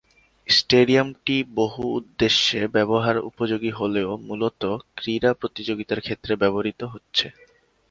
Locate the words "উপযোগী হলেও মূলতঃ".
3.29-4.63